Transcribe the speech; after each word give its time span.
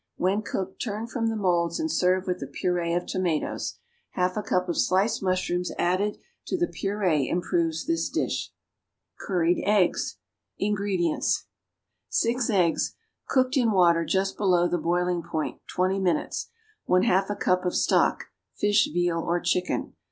When 0.15 0.41
cooked, 0.41 0.81
turn 0.81 1.05
from 1.05 1.27
the 1.29 1.35
moulds 1.35 1.79
and 1.79 1.91
serve 1.91 2.25
with 2.25 2.41
a 2.41 2.47
purée 2.47 2.97
of 2.97 3.05
tomatoes. 3.05 3.77
Half 4.13 4.35
a 4.35 4.41
cup 4.41 4.67
of 4.67 4.75
sliced 4.79 5.21
mushrooms 5.21 5.71
added 5.77 6.17
to 6.47 6.57
the 6.57 6.65
purée 6.65 7.29
improves 7.31 7.85
this 7.85 8.09
dish. 8.09 8.49
=Curried 9.19 9.59
Eggs.= 9.63 10.17
(See 10.59 10.71
cut 10.71 10.77
facing 10.77 10.77
page 10.77 10.97
186.) 10.97 11.45
INGREDIENTS. 11.45 11.45
6 12.09 12.49
eggs, 12.49 12.95
cooked, 13.27 13.57
in 13.57 13.69
water 13.71 14.03
just 14.03 14.37
below 14.37 14.67
the 14.67 14.79
boiling 14.79 15.21
point, 15.21 15.61
20 15.67 15.99
minutes. 15.99 16.49
1/2 16.89 17.29
a 17.29 17.35
cup 17.35 17.63
of 17.63 17.75
stock 17.75 18.23
(fish, 18.55 18.89
veal 18.91 19.19
or 19.19 19.39
chicken). 19.39 19.93